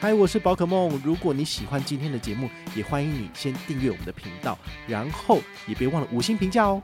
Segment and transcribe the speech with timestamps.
[0.00, 0.88] 嗨，我是宝可梦。
[1.04, 6.80] 如果你喜欢今天的节目，也欢迎你先订阅我们的频道，然后也别忘了五星评价哦。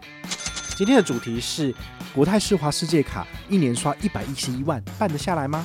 [0.76, 1.72] 今天的主题是
[2.12, 5.64] 国泰世华世界卡，一年刷一百一十一万，办得下来吗？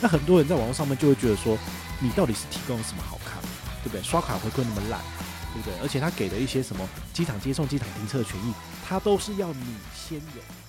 [0.00, 1.58] 那很多人在网络上面就会觉得说，
[1.98, 3.42] 你到底是提供了什么好看，
[3.82, 4.00] 对不对？
[4.04, 5.00] 刷卡回馈那么烂，
[5.52, 5.74] 对不对？
[5.82, 8.54] 而且他给的一些什么机场接送、机场停车的权益，
[8.88, 10.63] 他都是要你先有。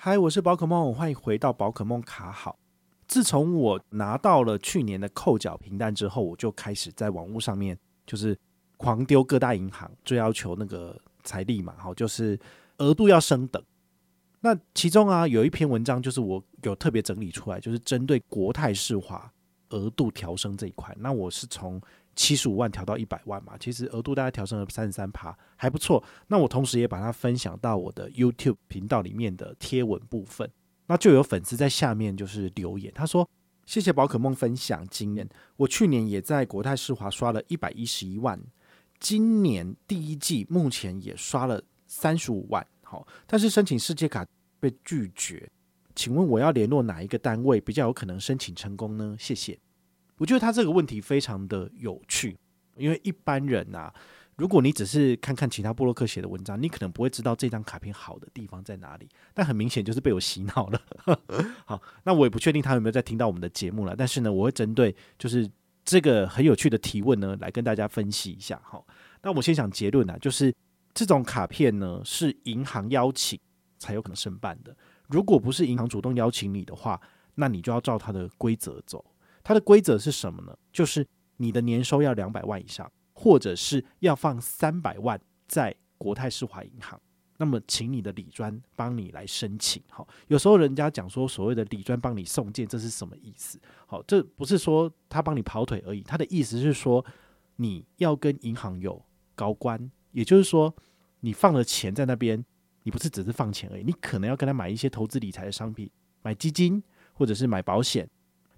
[0.00, 2.56] 嗨，我是宝可梦，欢迎回到宝可梦卡好。
[3.08, 8.38] 自从我拿到了去年的扣缴凭单之后，我就开始在网络上面就是
[8.76, 12.38] 狂丢各大银行，就要求那个财力嘛，好，就是
[12.76, 13.60] 额度要升等。
[14.38, 19.28] 那其中啊，有一篇文章就是我有特别整理出来，就是针对国泰世华
[19.70, 20.96] 额度调升这一块。
[21.00, 21.82] 那我是从
[22.18, 26.02] 七十五万调到一百万嘛，其实额度大概调升了三十三趴，还不错。
[26.26, 30.50] 那我同时也把它分享到我的 YouTube 频道里面的贴文部分，
[30.88, 33.30] 那就有粉丝在下面就是留言，他说
[33.64, 38.36] ：“谢谢宝可梦分享经验，我去年也在国泰世华刷了一百一十一万，
[38.98, 44.26] 今年第一季目前也刷了三十五万，好，但是申请世界卡
[44.58, 45.48] 被拒绝，
[45.94, 49.14] 请问我要联络哪一个单位比较有可能申请成功呢？
[49.20, 49.56] 谢谢。”
[50.18, 52.36] 我觉得他这个问题非常的有趣，
[52.76, 53.94] 因为一般人呐、啊，
[54.36, 59.08] 如果你只是看看其他布洛克写的文章，你可能不会知道这张卡片好的地方在哪里。
[59.32, 60.82] 但很明显就是被我洗脑了。
[61.64, 63.94] 好，那我也不确定他有没有在听到我们的节目了。
[63.96, 65.48] 但是呢，我会针对就是
[65.84, 68.60] 这个很有趣的提问呢，来跟大家分析一下。
[68.64, 68.86] 好，
[69.22, 70.54] 那我们先讲结论啊，就是
[70.94, 73.38] 这种卡片呢是银行邀请
[73.78, 74.76] 才有可能申办的。
[75.08, 77.00] 如果不是银行主动邀请你的话，
[77.36, 79.04] 那你就要照它的规则走。
[79.48, 80.54] 它的规则是什么呢？
[80.70, 81.06] 就是
[81.38, 87.00] 你的年收要两百万以上，或者是要放三百万在国泰世华银行。
[87.38, 89.82] 那么，请你的理专帮你来申请。
[89.88, 93.58] 好，有时候人家讲说所谓的理专帮你送件，这是什么意思？
[93.86, 97.02] 好，这不是说他帮你跑腿而已，他的意思是说
[97.56, 99.02] 你要跟银行有
[99.34, 100.76] 高官，也就是说
[101.20, 102.44] 你放了钱在那边，
[102.82, 106.82] 你不是只是放钱而已，你可能要跟他买一些投资理财的商品，买基金
[107.14, 108.06] 或者是买保险。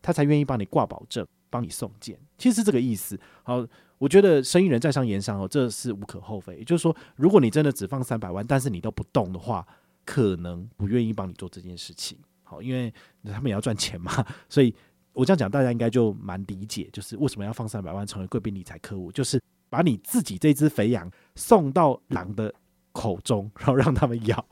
[0.02, 3.18] 他才愿意帮你挂保证，帮你送件，其实这个意思。
[3.42, 3.66] 好，
[3.98, 6.56] 我觉得生意人在商言商哦，这是无可厚非。
[6.56, 9.66] 也就是说，如果你真的只放三百万，但是你都不动的话，
[10.04, 12.18] 可能不愿意帮你做这件事情。
[12.42, 12.92] 好，因为
[13.24, 14.74] 他们也要赚钱嘛， 所以
[15.12, 22.52] 我这样讲，大家应该就蛮理解，就是为什么要放三百万成为贵宾理财客户，就是把你自己这只肥羊送到狼的
[22.92, 24.44] 口中， 然后让他们咬。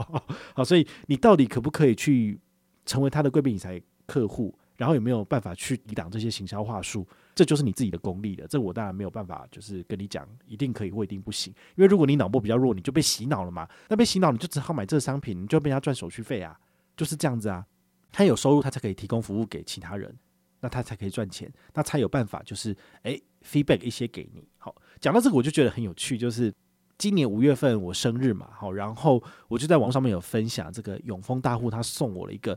[0.54, 2.38] 好，所以你到底可不可以去
[2.84, 4.54] 成为他的贵宾理财客户？
[4.78, 7.06] 然后有没有办法去抵挡这些行销话术？
[7.34, 8.46] 这就是你自己的功力了。
[8.46, 11.52] 这我当然没有办法，就是跟你讲一定可以或一定不行。
[11.74, 13.68] 因为如果你脑波比较弱，你就被洗脑了嘛。
[13.88, 16.58] 那被洗脑，你就只好买这个商品，你就被人家赚手续费啊，
[16.96, 17.66] 就是这样子啊。
[18.12, 20.16] 他有收入，他才可以提供服务给其他人，
[20.60, 24.48] 那他才可以赚钱，那才有办法就是诶 feedback 一些给你。
[24.58, 26.54] 好，讲到这个我就觉得很有趣，就是
[26.96, 32.56] 今年五月份我生日嘛，好，然后我就在网上面有分享这个永丰大户他送我了一个。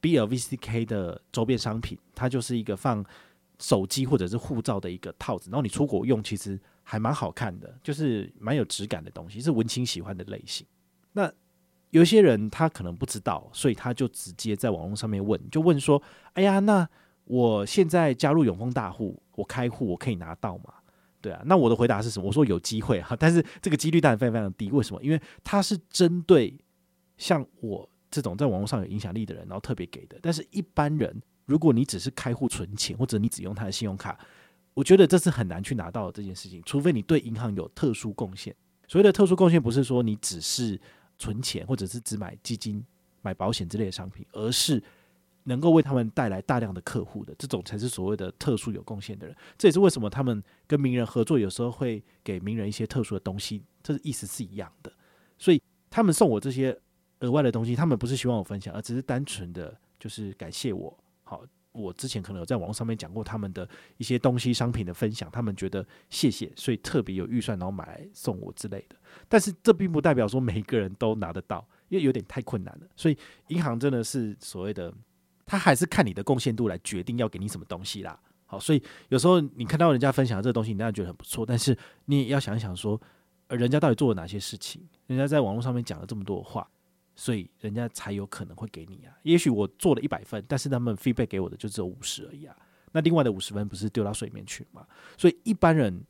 [0.00, 3.04] BLVCK 的周边商品，它就是一个放
[3.58, 10.64] 手机或者是护照的一个套子，然后你出国用，其实还蛮好看的，就是蛮有质感的东西，是文青喜欢的类型。
[11.12, 11.32] 那
[11.90, 16.00] 有些人他可能不知道，所以他就直接在网络上面问，就问说
[16.34, 16.88] ：“哎呀，那
[17.24, 20.74] 我现在加入永丰大户，我开户我可以拿到吗？”
[21.20, 22.26] 对啊，那我的回答是什么？
[22.26, 24.70] 我说有机会哈，但是这个几率当然非常非常低。
[24.70, 25.02] 为什么？
[25.02, 26.56] 因为它是针对
[27.16, 27.90] 像我。
[28.10, 30.18] 这种在网络上有影响力的人，然后特别给的。
[30.22, 34.18] 但是一般人，如果你只是开户存钱，或者你只用他的信用卡，
[34.74, 36.62] 我觉得这是很难去拿到的这件事情。
[36.64, 38.54] 除非你对银行有特殊贡献。
[38.86, 40.80] 所谓的特殊贡献，不是说你只是
[41.18, 42.82] 存钱，或者是只买基金、
[43.20, 44.82] 买保险之类的商品，而是
[45.44, 49.36] 能够为他们带来大量的客户的这种，才是所谓的特殊有贡献的人。
[49.58, 54.90] 这也是为什么他们跟名人合作，有时候会给名人一些特殊的东西，这是意思是一样的。
[55.36, 55.60] 所以
[55.90, 56.78] 他们送我这些。
[57.20, 60.96] 额外的东西，他们不是希望我分享，而只是单纯的就是感谢我。
[61.24, 61.42] 好，
[61.72, 68.96] 我之前可能有在网络上面讲过他们的一些东西商品的分享，他们觉得谢谢，所以特别有预算然后买来送我之类的。
[69.28, 72.86] 但是这并不代表说每一个人都拿得到，因为有点太困难了。
[72.96, 73.16] 所以
[73.48, 74.92] 银行真的是所谓的，
[75.44, 78.18] 他还是看你的贡献度来决定要给你什么东西啦。
[78.46, 81.76] 好，所以有时候你看到人家分享这个东西，你当然觉得很不错，但是
[82.06, 82.98] 你也要想一想说，
[83.48, 84.82] 人家到底做了哪些事情？
[85.06, 86.66] 人家在网络上面讲了这么多话，
[87.20, 89.12] 所以人家才有可能会给你啊。
[89.24, 92.56] 也许我做了一百分，但是他们 feedback 给我的就只有五十而已啊。
[92.92, 94.86] 那另外的五十分不是丢到水里面去吗？
[95.16, 96.00] 所以一般人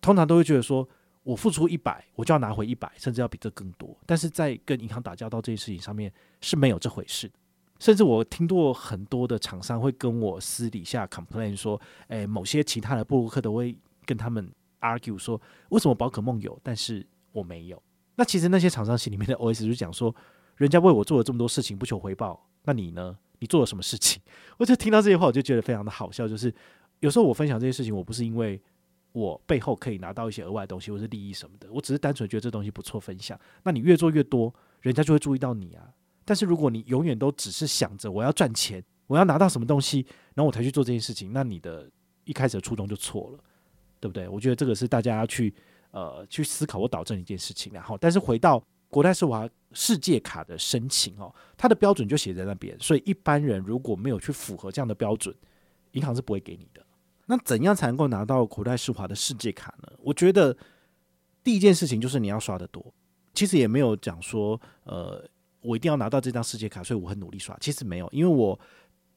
[0.00, 0.88] 通常都会觉得说，
[1.22, 3.94] 我付出一百，我就要拿回一百，甚至要比这更多。
[4.06, 6.10] 但是在跟银行打交道这件事情上面
[6.40, 7.34] 是没有这回事的。
[7.78, 13.76] 甚至我听过很多的厂商会跟我私底下 complain 说，诶，某些其他的布鲁克都会
[14.06, 14.50] 跟他们
[14.80, 15.38] argue 说，
[15.68, 17.82] 为什么宝可梦有，但是我没有？
[18.14, 20.14] 那其实那些厂商心里面的 OS 就是讲说，
[20.56, 23.16] 人家为我做了这么多事情不求回报，那你呢？
[23.38, 24.20] 你做了什么事情？
[24.56, 26.26] 我就听到这些话，我就觉得非常的好笑。
[26.26, 26.52] 就是
[27.00, 28.60] 有时候我分享这些事情，我不是因为
[29.12, 33.38] 我背后可以拿到一些额外的东西或是利益什么的，我只是单纯觉得这东西不错分享。
[33.62, 35.86] 那你越做越多，人家就会注意到你啊。
[36.24, 41.88] 但是如果你永远都只是想着我要赚钱，我要拿到什么东西，然后我才去做这件事情，那你的
[42.24, 43.38] 一开始的初衷就错了，
[44.00, 44.26] 对不对？
[44.26, 45.54] 我觉得这个是大家要去
[45.90, 47.70] 呃去思考或导正一件事情。
[47.72, 55.34] 然后，但是回到国泰世华世界卡的申请哦，它的标准就写在那边，所以一般人如果没有去符合这样的标准，
[55.92, 56.84] 银行是不会给你的。
[57.26, 59.92] 那怎样才能够拿到国泰世华的世界卡呢？
[59.98, 60.56] 我觉得
[61.42, 62.94] 第一件事情就是你要刷得多，
[63.34, 65.28] 其实也没有讲说呃。
[65.62, 67.56] 我一定要拿到这张世界卡，所以我很努力刷。
[67.60, 68.56] 其实没有，因为我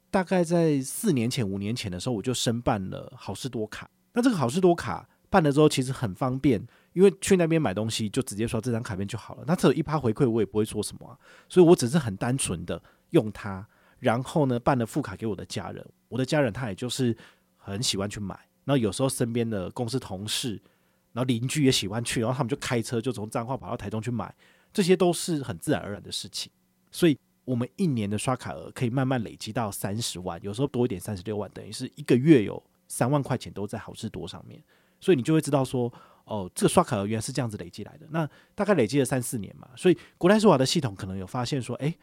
[0.09, 3.87] 大概在四年前、五年前的时候，我就申办了好事多卡。
[4.13, 9.43] 那这个好事多卡办了之后，其实很方便，因为去那边买东西就直接刷这张卡片就好了。
[9.45, 12.81] 那这一趴回馈，我也不会说什么啊，所以我只是很单纯的
[13.11, 13.65] 用它，
[13.99, 15.85] 然后呢办了副卡给我的家人。
[16.07, 17.15] 我的家人他也就是
[17.57, 20.61] 很喜欢去买，然后有时候身边的公司同事，
[21.13, 24.33] 然后邻居也喜欢去，然后他们就开车就从彰化跑到台中去买。
[24.71, 26.51] 这些都是很自然而然的事情，
[26.91, 34.63] 所以我们一年的刷卡额可以慢慢累积到三十万，有时候多一点三十六万，等于是一个月有三万块钱都在好事多上面，
[34.99, 35.91] 所以你就会知道说，
[36.29, 38.07] 哦，这个刷卡额原来是这样子累积来的。
[38.11, 41.93] 那大概累积了三四年嘛，所以国泰世华的系统可能有发现说，诶，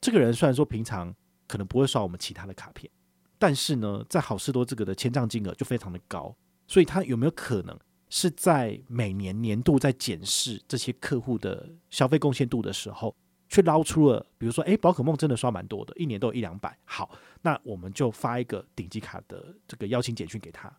[0.00, 1.14] 这个人虽然说平常
[1.46, 2.90] 可能不会刷我们其他的卡片，
[3.38, 6.34] 但是呢，在好事多这个的签账金额就非常的高，
[6.66, 7.78] 所以他有没有可能？
[8.08, 13.12] 是在每年年度在检视这些客户的消费贡献度的时候，
[13.48, 16.78] 却捞出了，比如说，诶，宝可梦真的刷蛮多的，一年都有一两百。
[16.84, 17.10] 好，
[17.42, 20.72] 那我们就发一个顶级卡的这个邀请简讯给他。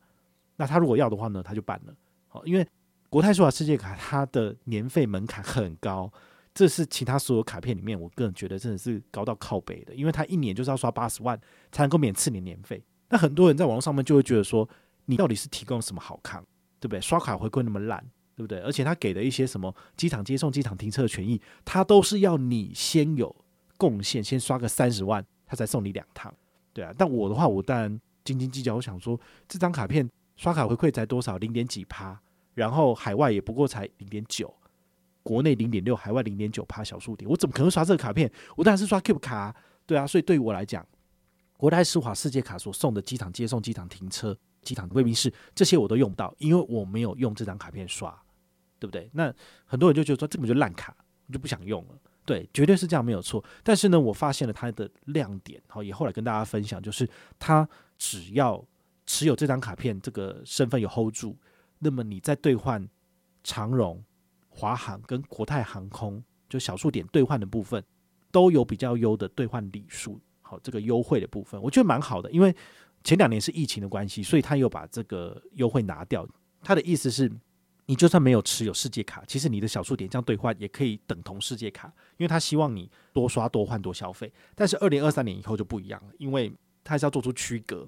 [0.55, 1.93] 那他如果要的话呢，他就办了。
[2.29, 2.65] 好，因为
[3.09, 6.11] 国泰世华世界卡它的年费门槛很高，
[6.53, 11.39] 这是其他所有卡片里面，我个人觉得真的是高到靠北的，因为它一年就是要刷八十万
[11.71, 12.83] 才能够免次年年费。
[13.09, 14.67] 那很多人在网络上面就会觉得说，
[15.05, 16.43] 你到底是提供什么好康？
[16.79, 17.01] 对不对？
[17.01, 18.03] 刷卡回馈那么烂，
[18.35, 18.59] 对不对？
[18.59, 23.35] 而且他给的一些什么机场接送、机场停车的权益，他都是要你先有
[23.77, 26.31] 贡献，先刷个三十万，他才送你两趟，
[26.73, 26.93] 对啊。
[26.97, 32.19] 但我的话，我当然斤斤计较，我想说这张卡片刷卡回馈才多少，零点几趴，
[32.57, 34.51] 然后海外也不过才零点九，
[35.21, 38.31] 国内零点六，海外零点九趴小数点，我怎么可能刷这个卡片？
[38.55, 39.55] 我当然是刷 Cube 卡啊，
[39.85, 40.07] 对啊。
[40.07, 40.83] 所以对于我来讲，
[41.55, 44.35] 国泰世华世界卡所送的机场接送、机场停车。
[44.63, 48.11] 机场贵宾室这些我都用不到，因为我没有用这张卡片刷，
[48.79, 49.09] 对不对？
[49.13, 49.33] 那
[49.65, 50.93] 很多人就觉得说这本就烂卡，
[51.27, 51.95] 我就不想用了。
[52.25, 53.41] 对，绝对是这样没有错。
[53.63, 57.07] 但是呢，我发现了它的亮点，好，也后来跟大家分享，就是
[57.39, 57.65] 它
[57.97, 58.61] 只要
[59.05, 61.37] 持有这张卡片，这个身份有 hold 住，
[61.79, 62.87] 那么你在兑换
[63.43, 64.03] 长荣、
[64.49, 67.83] 华航跟国泰航空就小数点兑换的部分，
[68.31, 72.55] 都有比较优的兑换礼数，好，这个优惠的部分，我觉得蛮好的，因为。
[73.03, 76.27] 前两年是疫情的关系，所以他又把这个优惠拿掉。
[76.61, 77.31] 他的意思是，
[77.85, 84.33] 你就算没有持有世界卡，其实你的小数点这样兑换也可以等同世界卡，因为他希望你多刷多换多消费。
[84.55, 86.51] 但是二零二三年以后就不一样了，因为
[86.83, 87.87] 他还是要做出区隔。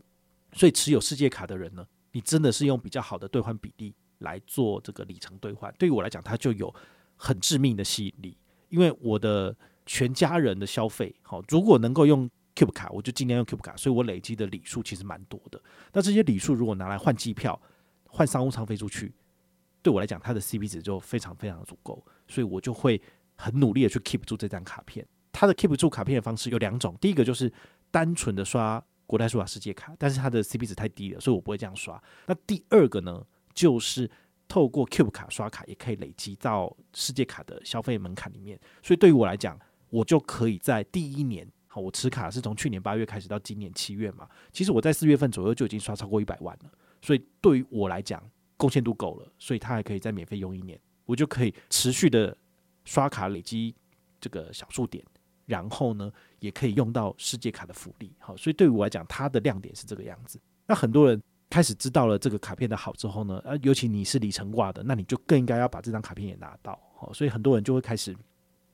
[0.53, 5.74] 所以持有世界卡的人呢，你真的是用比较好的兑换比例来做这个里程兑换。
[5.78, 6.74] 对于我来讲，它就有
[7.16, 8.38] 很致命的吸引力，
[8.70, 12.30] 因为我的全家人的消费，好，如果能够用。
[12.56, 15.62] Cube 卡，我就尽量用 Cube 卡，所以我累积的礼数其实蛮多的。
[15.94, 17.58] 那这些礼数如果拿来换机票、
[18.06, 19.13] 换商务舱飞出去，
[19.82, 23.01] 对我来讲，它的 CP 值就非常非常足够，所以我就会
[23.36, 25.08] 很努力的去 keep 住这张卡片。
[25.32, 27.50] 它的 keep 住卡片的方式有两种，第一个就是
[27.92, 32.00] 单纯的刷国泰数码世界卡，但是它的 CP 值太低了，所以我不会这样刷。
[32.28, 33.25] 那第二个呢，
[33.56, 34.08] 就是
[34.48, 38.60] 透过 Cube 卡刷卡，也可以累积到世界卡的消费门槛里面。
[38.84, 41.51] 所以对于我来讲，我就可以在第一年。
[41.66, 48.24] 好，我持卡是从去年八月开始到今年七月嘛，其实我在四月份左右就已经刷超过一百万了，所以对于我来讲，
[48.58, 52.36] 贡献度够了，所以他还可以再免费用一年，我就可以持续的
[52.86, 53.75] 刷卡累积
[54.20, 55.04] 这个小数点，
[55.50, 58.13] 然后呢，也可以用到世界卡的福利。
[58.20, 60.39] 好，所以对我来讲，它的亮点是这个样子。
[60.68, 66.79] 那很多人开始知道了这个卡片的好之后呢，呃，尤其你是里程挂的，那你就更应该要把这张卡片也拿到。
[66.96, 68.15] 好，所以很多人就会开始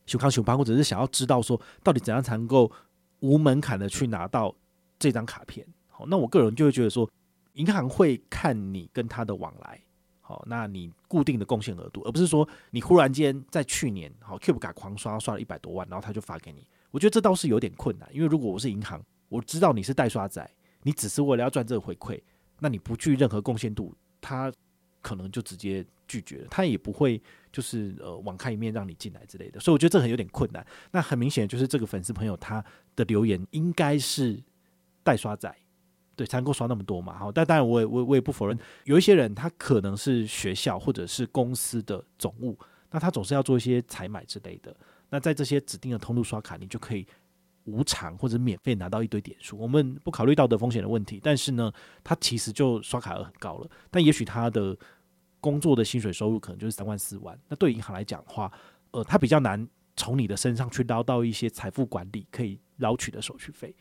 [0.05, 2.70] 熊康熊胖，或者是想要知道说，到底怎样才能够
[3.22, 4.53] 无门槛的去拿到
[5.00, 5.65] 这张卡片。
[5.88, 7.10] 好，那我个人就会觉得说，
[7.53, 9.82] 银行会看你跟他的往来，
[10.27, 16.67] 好，那你固定的贡献额度，而不是说你忽然间在去年好 Cube 卡狂刷刷了一百多万，然后他就发给你。
[16.89, 20.50] 我觉得这倒是有点困难，因为如果我是银行，我知道你是代刷仔。
[20.82, 22.20] 你只是为了要赚这个回馈，
[22.60, 24.51] 那你不具任何贡献度，他
[25.01, 30.65] 可能就直接拒绝了，他也不会就是呃网开一面让你进来之类的，所以我觉得这很有点困难。
[30.91, 32.63] 那很明显就是这个粉丝朋友他
[32.96, 34.41] 的留言应该是
[35.03, 35.55] 代刷仔，
[36.15, 37.17] 对，才能够刷那么多嘛。
[37.17, 42.57] 好，但当然我也我我也不否认，有一些人他可能是学校或者是公司的总务，
[42.91, 44.75] 那他总是要做一些采买之类的，
[45.10, 47.05] 那在这些指定的通路刷卡，你就可以。
[47.67, 53.67] 无偿或者免费拿到一堆点数，我们不考虑道德风险的问题，但是呢，他其实就刷卡额很高了。
[53.89, 54.77] 但也许他的
[55.41, 58.51] 工作的薪水收入可能就是三万四万，那对银行来讲的话，
[58.91, 63.75] 呃，他比较难从你的身上去捞到一些财富管理可以捞取的手续费，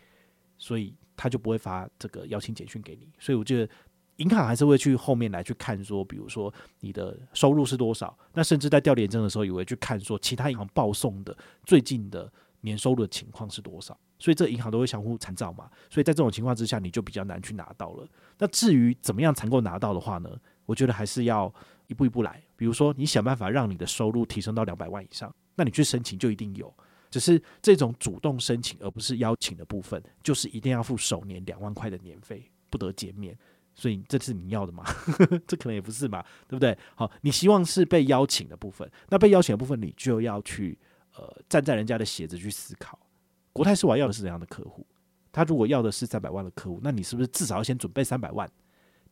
[0.56, 3.08] 所以他就不会发这个邀请简讯给你。
[3.18, 3.72] 所以我觉得
[4.16, 12.32] 银行还是会去后面来去看说，比如说你的收入是多少，那甚至在调联征的时候也会去看说其他银行报送的最近的。
[12.64, 13.94] 年收入的情况是多少？
[14.18, 15.70] 所以这银行都会相互参照嘛。
[15.90, 18.08] 所以在这种情况之下，你就比较难去拿到了。
[18.38, 20.30] 那至于怎么样才能够拿到的话呢？
[20.64, 21.54] 我觉得还是要
[21.88, 22.42] 一步一步来。
[22.56, 26.74] 比如说，你想办法让你的收入提升到两百万以上，那你去申请就一定有。
[27.14, 33.38] 只是这种主动申请而不是邀请的部分，就是一定要付首年两万块的年费，不得减免。
[33.72, 34.82] 所以这是你要的吗？
[35.46, 36.76] 这可能也不是嘛，对不对？
[36.96, 40.76] 好，你希望是被邀请的部分，那被邀请的部分你就要去。
[41.16, 42.98] 呃，站在人家的鞋子去思考，
[43.52, 44.84] 国泰世华要的是怎样的客户？
[45.30, 48.50] 他如果要的是三百万的客户，那你是不是至少要先准备三百万，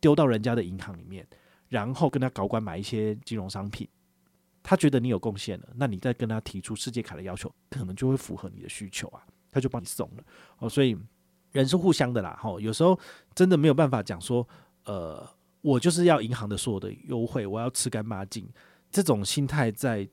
[0.00, 1.24] 丢到人家的银行里面，
[1.68, 3.88] 然后跟他高管买一些金融商品？
[4.62, 10.24] 他觉得你有贡献了，那你再跟他提出世界卡的要求，可能就会符合你的需求啊，他就帮你送了。
[10.58, 10.96] 哦，所以
[11.50, 12.38] 人是互相的啦。
[12.40, 12.98] 哈，有时候
[13.34, 14.46] 真的没有办法讲说，
[14.84, 15.28] 呃，
[15.60, 18.48] 我就是要银行的所有的优惠，我要吃干抹净，
[18.90, 20.08] 这种心态在。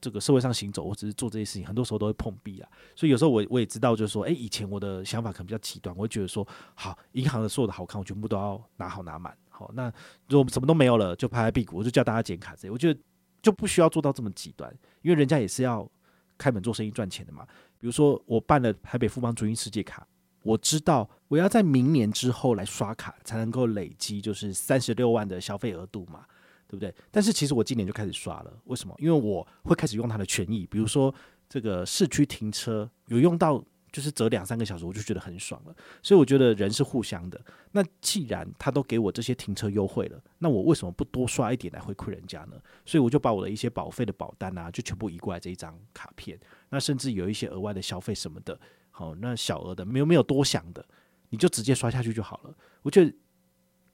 [0.00, 2.68] 这个社会上行走，或者是做这些事情，很多时候都会碰壁啊。
[2.94, 9.34] 所以有时候我我也知道，就是说，诶，以前我的想法可能比较极端，我会觉得说，好，银行的所有的好康，我全部都要拿好拿满。
[9.48, 9.90] 好，那
[10.28, 12.70] 如果什么都没有了，就拍拍屁股，我就叫大家剪卡这些。
[12.70, 13.00] 我觉得
[13.44, 15.88] 就不需要做到这么极端，因为人家也是要
[16.36, 17.46] 开门做生意赚钱的嘛。
[17.78, 20.04] 比如说，我办了台北富邦朱茵世界卡，
[20.42, 26.24] 我知道我要在明年之后来刷卡，才能够累积就是三十六万的消费额度嘛。
[26.66, 26.92] 对不对？
[27.12, 28.94] 但是其实我今年就开始刷了，为什么？
[28.98, 31.14] 因为我会开始用它的权益，比如说
[31.48, 33.62] 这个市区停车有用到，
[33.94, 35.74] 就是折两三个小时，我就觉得很爽了。
[36.02, 37.40] 所以我觉得人是互相的。
[37.70, 42.60] 那既然他都给我这些停车优惠了，那我为什么不多刷一点来回馈人家呢？
[42.84, 46.36] 所以我就把我的一些保费的保单啊，就全部移过来这一张卡片。
[46.70, 48.58] 那甚至有一些额外的消费什么的，
[48.90, 50.84] 好，那小额的没有没有多想的，
[51.30, 52.54] 你就直接刷下去就好了。
[52.82, 53.14] 我觉得。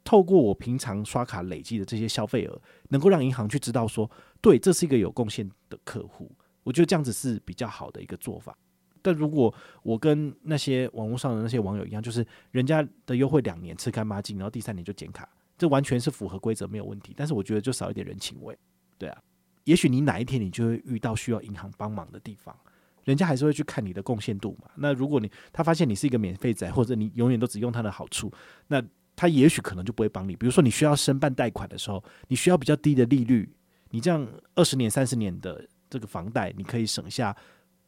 [0.02, 6.33] 透过我平常刷卡累积的这些消费额，能够让银行去知道说，对，这是一个有贡献的客户。
[6.62, 8.57] 我觉得这样子是比较好的一个做法。
[9.02, 9.52] 但如果
[9.83, 17.14] 我跟那些网络上的那些网友一样，就是人家的优惠两年吃干抹净，然后第三年就减卡，这完全是符合规则没有问题。
[17.16, 18.57] 但是我觉得就少一点人情味，
[18.99, 19.19] 对啊。
[19.64, 22.57] 也许你哪一天你就会遇到需要银行帮忙的地方，
[23.04, 24.71] 人家还是会去看你的贡献度嘛。
[24.76, 28.33] 那如果你他发现你是一个免费仔，或者你永远都只用他的好处，
[28.69, 28.83] 那。
[29.16, 33.47] 他也许可能就不会帮你，比如说你需要申办贷款的时候，你需要比较低的利率，
[33.90, 37.37] 你这样二十年、三十年的这个房贷，你可以省下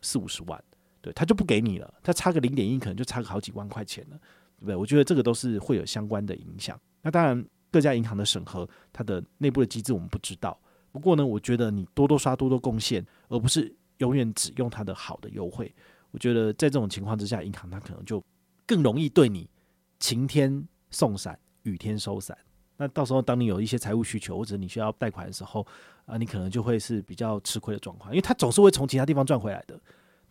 [0.02, 0.62] 四五十万，
[1.02, 4.16] 对，他就不给你了，他差个零点一，可能就差个好几万块钱了，
[4.59, 4.76] 对不对？
[4.76, 6.80] 我觉得这个都是会有相关的影响。
[7.02, 10.56] 那当然，各家银行的审核，它的内部的机制我们不知道。
[10.92, 15.75] 不过呢，我觉得你多多刷、多多贡献，而不是永远只用它的好的优惠。
[16.12, 18.23] 我觉得在这种情况之下，银行它可能就
[18.64, 19.50] 更容易对你
[19.99, 22.37] 晴天送伞，雨天收伞。
[22.76, 25.66] 那到时候，当你有一些财务需求，或者你需要贷款的时候，
[26.04, 29.80] 啊，你可能就会是比较吃亏的状况，因为它总是会从其他地方赚回来的。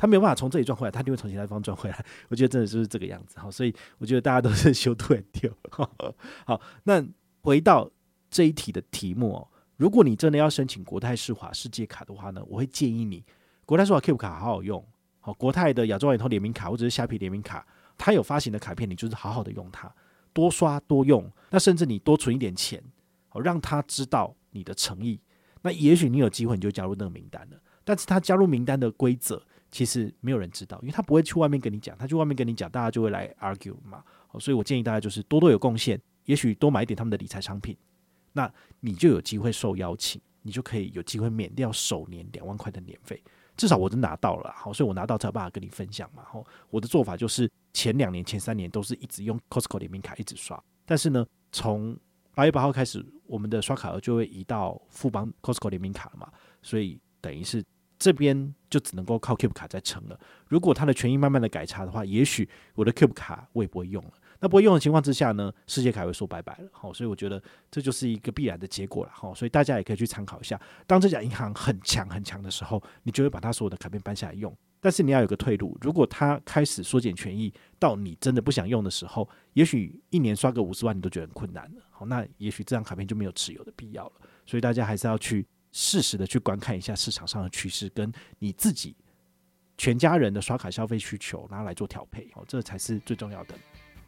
[0.02, 2.06] 他没有办法从这里赚回来，他就会从其他地方赚回来。
[2.28, 3.38] 我觉得真的就是这个样子。
[3.38, 5.56] 好，所以我觉得大家都是修图很丢。
[6.44, 7.06] 好，那
[7.44, 7.88] 回到
[8.28, 13.24] 这一题的题目哦，如果你真的要申请国泰世华世界卡的话呢，我会建议你
[13.64, 14.84] 国泰世华 Cube 卡好好用，
[15.20, 17.64] 好，国泰的亚洲网通联名卡或者是虾皮联名卡，
[17.96, 19.94] 它有发行的卡片，你就是好好的用它，
[20.34, 21.32] 多刷多用。
[21.52, 22.84] 那甚至你多存一点钱，
[23.30, 25.22] 好，让他知道你的诚意。
[25.62, 27.58] 那也许你有机会你就加入那个名单了。
[27.84, 34.04] 但是他加入名单的规则，其实没有人知道，因为他不会去外面跟你讲，他去外面跟你讲，大家就会来 argue 嘛。
[34.40, 37.76] 所以我建议大家就是多多有贡献，也许多买一点他们的理财商品，
[38.34, 38.52] 那
[38.82, 43.22] 你就有机会受邀请，你就可以有机会免掉首年两万块的年费，
[43.56, 46.24] 至少我都拿到了，好，所以我拿到才有办法跟你分享嘛。
[46.26, 51.98] 好，我的做法就是前两年、前三年都是一直用 Costco 联名卡一直刷，但是呢，从
[52.34, 57.64] 八月八号开始，我们的刷卡额就会移到富邦 Costco 联名卡了嘛，所以等于是。
[58.02, 60.20] 这边就只能够靠 Cube 卡在撑了。
[60.48, 64.12] 如果它的权益慢慢的改差的话，也许我的 Cube 卡我也不会用了。
[64.40, 66.70] 那不会用的情况之下呢，世界卡会说拜拜了。
[66.72, 67.40] 好，所以我觉得
[67.70, 69.12] 这就是一个必然的结果了。
[69.14, 70.60] 好，所以大家也可以去参考一下。
[70.88, 74.52] 当这家银行很强很强的时候，你就会把它所有的卡片搬下来用。
[74.80, 81.82] 但是你要有个退路，如果它开始缩减权益到你真的不想用的时候，也许一年刷个五十万你都觉得很困难了。
[81.92, 84.14] 好，那也许这张卡片就没有持有的必要了。
[84.48, 85.46] 所以大家还是要去。
[85.72, 88.96] 适时的去观看一下市场上的趋势，跟你自己
[89.78, 93.56] 全家人的刷卡消费需求，拿来做调配，哦，这才是最重要的。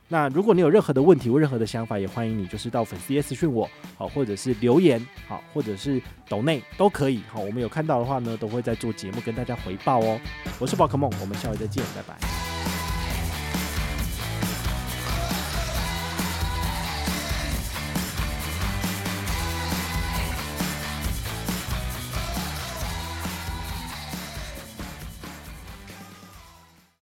[0.10, 3.67] 那如果你有任何的问题或任何的想法，也欢迎你就是到粉丝页私讯我，
[3.98, 10.20] 好，或者是留言，好，或者是抖内都可以，好，我们有看到的话呢，都会在做节目跟大家回报哦。
[10.60, 12.52] 我是宝可梦，我们下回再见，拜拜。